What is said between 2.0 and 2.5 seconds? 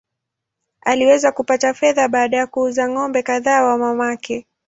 baada ya